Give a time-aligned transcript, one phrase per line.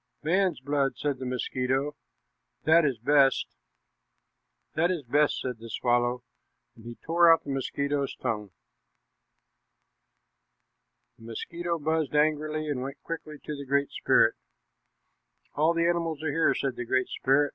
[0.23, 1.95] "Man's blood," said the mosquito;
[2.63, 3.45] "that is best."
[4.73, 6.23] "This is best," said the swallow,
[6.75, 8.49] and he tore out the mosquito's tongue.
[11.19, 14.33] The mosquito buzzed angrily and went quickly to the Great Spirit.
[15.53, 17.49] "All the animals are here," said the Great Spirit.